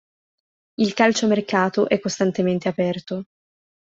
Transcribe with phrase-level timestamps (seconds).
[0.79, 3.25] Il calciomercato è costantemente aperto.